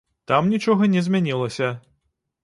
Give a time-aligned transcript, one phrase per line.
[0.29, 1.69] Там нічога не змянілася.